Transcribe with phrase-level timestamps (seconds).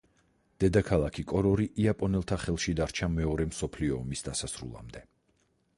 [0.63, 5.07] დედაქალაქი კორორი იაპონელთა ხელში დარჩა მეორე მსოფლიო ომის დასასრულამდე.